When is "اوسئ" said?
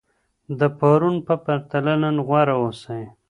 2.61-3.01